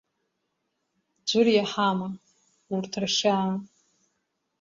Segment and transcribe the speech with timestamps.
[1.27, 2.09] Ӡәыр иаҳама
[2.73, 3.51] урҭ рхьаа?